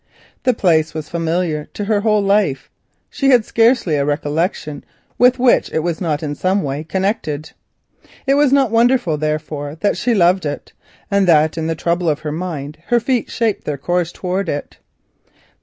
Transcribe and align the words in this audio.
The 0.45 0.55
place 0.55 0.95
was 0.95 1.09
familiar 1.09 1.65
to 1.75 1.83
her 1.85 1.99
whole 2.01 2.23
life; 2.23 2.71
she 3.11 3.29
had 3.29 3.45
scarcely 3.45 3.97
a 3.97 4.03
recollection 4.03 4.83
with 5.19 5.37
which 5.37 5.71
it 5.71 5.83
was 5.83 6.01
not 6.01 6.23
in 6.23 6.33
some 6.33 6.63
way 6.63 6.83
connected. 6.83 7.51
It 8.25 8.33
was 8.33 8.51
not 8.51 8.71
wonderful, 8.71 9.15
therefore, 9.17 9.75
that 9.81 9.97
she 9.97 10.15
loved 10.15 10.43
it, 10.47 10.73
and 11.11 11.27
that 11.27 11.55
in 11.55 11.67
the 11.67 11.75
trouble 11.75 12.09
of 12.09 12.21
her 12.21 12.31
mind 12.31 12.79
her 12.87 12.99
feet 12.99 13.29
shaped 13.29 13.65
their 13.65 13.77
course 13.77 14.11
towards 14.11 14.49
it. 14.49 14.77